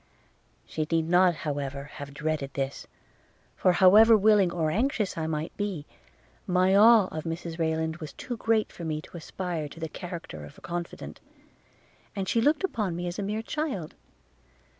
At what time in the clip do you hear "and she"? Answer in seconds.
12.15-12.41